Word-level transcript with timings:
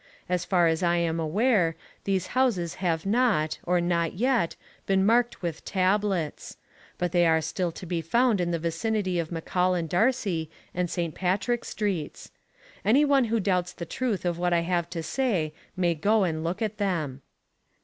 As 0.27 0.45
far 0.45 0.65
as 0.65 0.81
I 0.81 0.95
am 0.97 1.19
aware 1.19 1.75
these 2.05 2.25
houses 2.33 2.73
have 2.81 3.05
not, 3.05 3.59
or 3.67 3.79
not 3.79 4.13
yet, 4.15 4.55
been 4.87 5.05
marked 5.05 5.43
with 5.43 5.63
tablets. 5.63 6.57
But 6.97 7.11
they 7.11 7.23
are 7.27 7.39
still 7.39 7.71
to 7.73 7.85
be 7.85 8.01
found 8.01 8.41
in 8.41 8.49
the 8.49 8.57
vicinity 8.57 9.19
of 9.19 9.29
McCaul 9.29 9.77
and 9.77 9.87
Darcy, 9.87 10.49
and 10.73 10.89
St. 10.89 11.13
Patrick 11.13 11.63
Streets. 11.63 12.31
Any 12.83 13.05
one 13.05 13.25
who 13.25 13.39
doubts 13.39 13.73
the 13.73 13.85
truth 13.85 14.25
of 14.25 14.39
what 14.39 14.53
I 14.53 14.61
have 14.61 14.89
to 14.89 15.03
say 15.03 15.53
may 15.77 15.93
go 15.93 16.23
and 16.23 16.43
look 16.43 16.63
at 16.63 16.79
them. 16.79 17.21